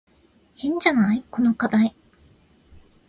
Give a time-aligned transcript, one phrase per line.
[0.55, 1.23] 変じゃない？
[1.29, 1.95] この課題。